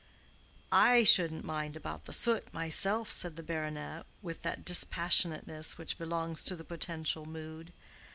[0.71, 6.43] "I shouldn't mind about the soot myself," said the baronet, with that dispassionateness which belongs
[6.45, 7.71] to the potential mood.